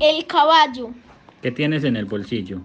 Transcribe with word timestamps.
El 0.00 0.26
caballo. 0.26 0.90
¿Qué 1.42 1.50
tienes 1.50 1.84
en 1.84 1.96
el 1.96 2.04
bolsillo? 2.06 2.60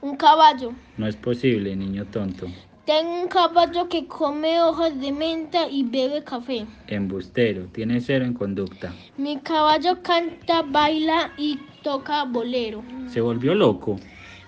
Un 0.00 0.16
caballo. 0.16 0.74
No 0.96 1.06
es 1.06 1.16
posible, 1.16 1.74
niño 1.76 2.06
tonto. 2.06 2.46
Tengo 2.84 3.22
un 3.22 3.28
caballo 3.28 3.88
que 3.88 4.06
come 4.06 4.60
hojas 4.62 5.00
de 5.00 5.12
menta 5.12 5.68
y 5.68 5.82
bebe 5.84 6.22
café. 6.22 6.66
Embustero, 6.86 7.66
tienes 7.66 8.04
cero 8.06 8.24
en 8.24 8.34
conducta. 8.34 8.94
Mi 9.16 9.38
caballo 9.38 10.02
canta, 10.02 10.62
baila 10.62 11.32
y 11.36 11.60
toca 11.82 12.24
bolero. 12.24 12.84
¿Se 13.08 13.20
volvió 13.20 13.54
loco? 13.54 13.98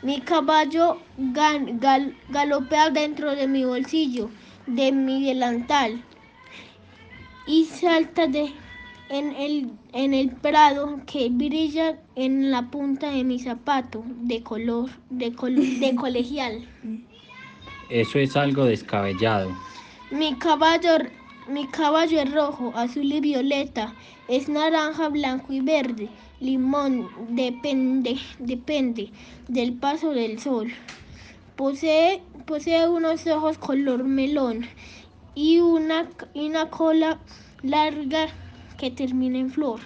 Mi 0.02 0.20
caballo 0.20 1.02
gan- 1.18 1.80
gal- 1.80 2.14
galopea 2.28 2.90
dentro 2.90 3.34
de 3.34 3.48
mi 3.48 3.64
bolsillo, 3.64 4.30
de 4.66 4.92
mi 4.92 5.24
delantal, 5.24 6.04
y 7.44 7.64
salta 7.64 8.28
de, 8.28 8.54
en, 9.08 9.32
el, 9.34 9.78
en 9.92 10.14
el 10.14 10.30
prado 10.30 11.00
que 11.06 11.28
brilla 11.30 11.98
en 12.14 12.50
la 12.50 12.70
punta 12.70 13.10
de 13.10 13.24
mi 13.24 13.38
zapato 13.38 14.04
de 14.06 14.42
color 14.42 14.90
de, 15.10 15.34
col- 15.34 15.78
de 15.80 15.94
colegial. 15.96 16.68
Eso 17.88 18.18
es 18.18 18.36
algo 18.36 18.64
descabellado. 18.64 19.50
Mi 20.10 20.38
caballo, 20.38 20.90
mi 21.46 21.66
caballo 21.68 22.20
es 22.20 22.30
rojo, 22.32 22.72
azul 22.76 23.12
y 23.12 23.20
violeta, 23.20 23.94
es 24.26 24.48
naranja, 24.48 25.08
blanco 25.08 25.52
y 25.52 25.60
verde, 25.60 26.10
limón, 26.40 27.10
depende, 27.30 28.18
depende 28.38 29.12
del 29.48 29.74
paso 29.74 30.10
del 30.12 30.38
sol. 30.38 30.72
Posee, 31.56 32.22
posee 32.46 32.88
unos 32.88 33.26
ojos 33.26 33.58
color 33.58 34.04
melón 34.04 34.66
y 35.34 35.60
una, 35.60 36.08
y 36.34 36.48
una 36.48 36.70
cola 36.70 37.20
larga 37.62 38.28
que 38.78 38.90
termina 38.90 39.38
en 39.38 39.50
flor. 39.50 39.80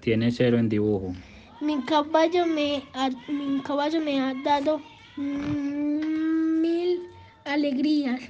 Tienes 0.00 0.34
cero 0.36 0.58
en 0.58 0.68
dibujo. 0.68 1.14
Mi 1.60 1.80
caballo 1.82 2.46
me 2.46 2.82
ha, 2.94 3.10
mi 3.28 3.60
caballo 3.60 4.00
me 4.00 4.20
ha 4.20 4.34
dado 4.42 4.80
mm, 5.16 6.60
mil 6.60 7.02
alegrías, 7.44 8.20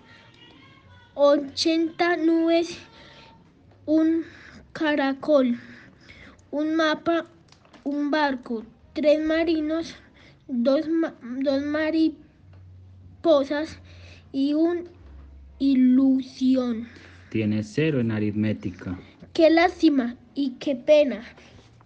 80 1.14 2.16
nubes, 2.18 2.76
un 3.86 4.24
caracol, 4.72 5.58
un 6.50 6.74
mapa, 6.74 7.26
un 7.84 8.10
barco, 8.10 8.64
tres 8.92 9.24
marinos, 9.24 9.94
dos, 10.48 10.86
dos 11.42 11.62
mariposas 11.62 12.18
y 14.32 14.52
un 14.54 14.88
ilusión. 15.58 16.88
Tienes 17.30 17.70
cero 17.72 18.00
en 18.00 18.10
aritmética. 18.10 18.98
Qué 19.32 19.48
lástima 19.48 20.16
y 20.34 20.50
qué 20.58 20.76
pena 20.76 21.24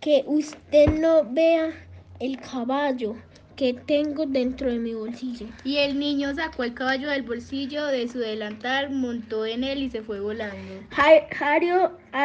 que 0.00 0.24
usted 0.26 0.88
no 0.88 1.22
vea 1.32 1.70
el 2.18 2.40
caballo 2.40 3.14
que 3.54 3.72
tengo 3.72 4.26
dentro 4.26 4.68
de 4.68 4.80
mi 4.80 4.94
bolsillo. 4.94 5.46
Y 5.62 5.76
el 5.76 5.96
niño 5.96 6.34
sacó 6.34 6.64
el 6.64 6.74
caballo 6.74 7.08
del 7.08 7.22
bolsillo 7.22 7.86
de 7.86 8.08
su 8.08 8.18
delantal, 8.18 8.90
montó 8.90 9.46
en 9.46 9.62
él 9.62 9.78
y 9.84 9.90
se 9.90 10.02
fue 10.02 10.18
volando. 10.18 10.82